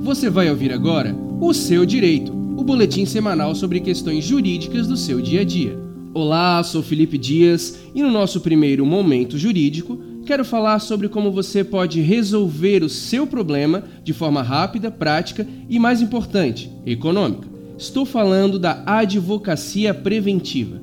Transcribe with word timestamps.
Você 0.00 0.28
vai 0.28 0.50
ouvir 0.50 0.72
agora 0.72 1.14
o 1.40 1.52
Seu 1.52 1.86
Direito, 1.86 2.32
o 2.32 2.64
boletim 2.64 3.04
semanal 3.04 3.54
sobre 3.54 3.80
questões 3.80 4.24
jurídicas 4.24 4.86
do 4.86 4.96
seu 4.96 5.20
dia 5.20 5.42
a 5.42 5.44
dia. 5.44 5.78
Olá, 6.14 6.62
sou 6.62 6.82
Felipe 6.82 7.16
Dias 7.16 7.78
e 7.94 8.02
no 8.02 8.10
nosso 8.10 8.40
primeiro 8.40 8.84
momento 8.84 9.38
jurídico 9.38 9.98
quero 10.24 10.44
falar 10.44 10.78
sobre 10.78 11.08
como 11.08 11.30
você 11.30 11.64
pode 11.64 12.00
resolver 12.00 12.82
o 12.82 12.88
seu 12.88 13.26
problema 13.26 13.84
de 14.02 14.12
forma 14.12 14.42
rápida, 14.42 14.90
prática 14.90 15.46
e, 15.68 15.78
mais 15.78 16.00
importante, 16.00 16.70
econômica. 16.86 17.48
Estou 17.76 18.04
falando 18.04 18.58
da 18.58 18.82
advocacia 18.86 19.92
preventiva. 19.92 20.80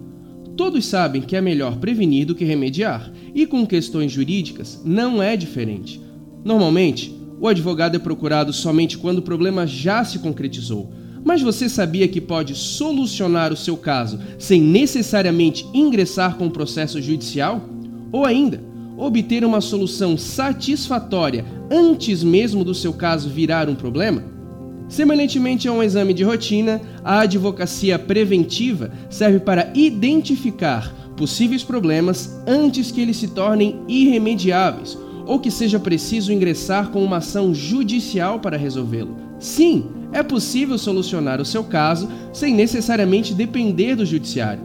Todos 0.57 0.85
sabem 0.85 1.21
que 1.21 1.35
é 1.35 1.41
melhor 1.41 1.77
prevenir 1.77 2.25
do 2.25 2.35
que 2.35 2.43
remediar, 2.43 3.11
e 3.33 3.45
com 3.45 3.65
questões 3.65 4.11
jurídicas 4.11 4.81
não 4.83 5.23
é 5.23 5.37
diferente. 5.37 6.01
Normalmente, 6.43 7.15
o 7.39 7.47
advogado 7.47 7.95
é 7.95 7.99
procurado 7.99 8.51
somente 8.51 8.97
quando 8.97 9.19
o 9.19 9.23
problema 9.23 9.65
já 9.65 10.03
se 10.03 10.19
concretizou. 10.19 10.91
Mas 11.23 11.41
você 11.41 11.69
sabia 11.69 12.07
que 12.07 12.19
pode 12.19 12.55
solucionar 12.55 13.51
o 13.51 13.57
seu 13.57 13.77
caso 13.77 14.19
sem 14.37 14.61
necessariamente 14.61 15.65
ingressar 15.73 16.35
com 16.35 16.47
o 16.47 16.51
processo 16.51 17.01
judicial? 17.01 17.61
Ou 18.11 18.25
ainda, 18.25 18.61
obter 18.97 19.45
uma 19.45 19.61
solução 19.61 20.17
satisfatória 20.17 21.45
antes 21.71 22.23
mesmo 22.23 22.63
do 22.63 22.73
seu 22.73 22.93
caso 22.93 23.29
virar 23.29 23.69
um 23.69 23.75
problema? 23.75 24.23
Semelhantemente 24.87 25.67
a 25.67 25.71
um 25.71 25.83
exame 25.83 26.13
de 26.13 26.23
rotina, 26.23 26.81
a 27.03 27.19
advocacia 27.19 27.99
preventiva 27.99 28.91
serve 29.09 29.39
para 29.39 29.71
identificar 29.75 30.93
possíveis 31.15 31.63
problemas 31.63 32.41
antes 32.47 32.91
que 32.91 32.99
eles 32.99 33.17
se 33.17 33.27
tornem 33.27 33.81
irremediáveis 33.87 34.97
ou 35.25 35.39
que 35.39 35.51
seja 35.51 35.79
preciso 35.79 36.31
ingressar 36.31 36.89
com 36.89 37.03
uma 37.03 37.17
ação 37.17 37.53
judicial 37.53 38.39
para 38.39 38.57
resolvê-lo. 38.57 39.15
Sim, 39.39 39.85
é 40.11 40.21
possível 40.23 40.77
solucionar 40.77 41.39
o 41.39 41.45
seu 41.45 41.63
caso 41.63 42.09
sem 42.33 42.53
necessariamente 42.53 43.33
depender 43.33 43.95
do 43.95 44.05
judiciário. 44.05 44.63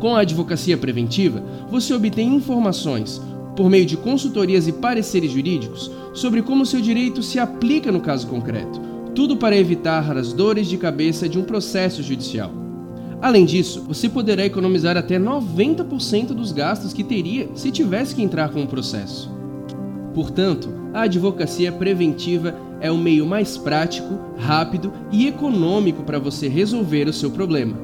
Com 0.00 0.14
a 0.14 0.20
advocacia 0.20 0.76
preventiva, 0.76 1.42
você 1.70 1.92
obtém 1.92 2.34
informações, 2.34 3.20
por 3.56 3.68
meio 3.68 3.84
de 3.84 3.96
consultorias 3.96 4.68
e 4.68 4.72
pareceres 4.72 5.32
jurídicos, 5.32 5.90
sobre 6.14 6.42
como 6.42 6.66
seu 6.66 6.80
direito 6.80 7.22
se 7.22 7.38
aplica 7.38 7.90
no 7.90 8.00
caso 8.00 8.26
concreto, 8.28 8.80
tudo 9.14 9.36
para 9.36 9.56
evitar 9.56 10.16
as 10.16 10.32
dores 10.32 10.68
de 10.68 10.76
cabeça 10.76 11.28
de 11.28 11.38
um 11.38 11.42
processo 11.42 12.02
judicial. 12.02 12.52
Além 13.20 13.44
disso, 13.44 13.82
você 13.82 14.08
poderá 14.08 14.46
economizar 14.46 14.96
até 14.96 15.18
90% 15.18 16.28
dos 16.28 16.52
gastos 16.52 16.92
que 16.92 17.02
teria 17.02 17.48
se 17.54 17.72
tivesse 17.72 18.14
que 18.14 18.22
entrar 18.22 18.50
com 18.50 18.62
o 18.62 18.68
processo. 18.68 19.37
Portanto, 20.14 20.68
a 20.92 21.02
advocacia 21.02 21.70
preventiva 21.70 22.54
é 22.80 22.90
o 22.90 22.96
meio 22.96 23.26
mais 23.26 23.58
prático, 23.58 24.18
rápido 24.38 24.92
e 25.10 25.26
econômico 25.26 26.02
para 26.02 26.18
você 26.18 26.48
resolver 26.48 27.08
o 27.08 27.12
seu 27.12 27.30
problema. 27.30 27.76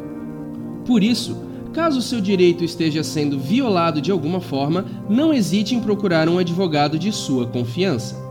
Por 0.87 1.03
isso, 1.03 1.37
caso 1.73 1.99
o 1.99 2.03
seu 2.03 2.21
direito 2.21 2.65
esteja 2.65 3.03
sendo 3.03 3.39
violado 3.39 4.01
de 4.01 4.11
alguma 4.11 4.41
forma, 4.41 4.85
não 5.09 5.33
hesite 5.33 5.75
em 5.75 5.81
procurar 5.81 6.29
um 6.29 6.39
advogado 6.39 6.99
de 6.99 7.11
sua 7.11 7.47
confiança. 7.47 8.23